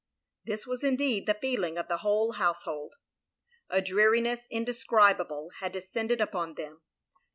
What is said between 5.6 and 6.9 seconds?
descended upon them.